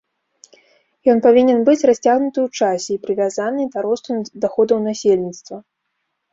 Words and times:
Ён 1.13 1.17
павінен 1.25 1.59
быць 1.67 1.87
расцягнуты 1.91 2.39
ў 2.47 2.61
часе 2.61 2.89
і 2.97 3.01
прывязаны 3.05 3.61
да 3.79 3.87
росту 3.89 4.09
даходаў 4.47 4.77
насельніцтва. 4.91 5.55